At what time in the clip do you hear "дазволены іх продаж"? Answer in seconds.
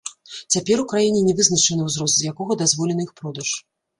2.63-3.55